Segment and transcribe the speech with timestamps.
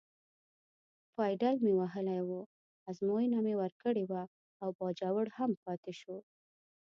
[1.15, 2.29] پایډل مې وهلی و،
[2.89, 4.23] ازموینه مې ورکړې وه
[4.63, 6.15] او باجوړ هم پاتې شو.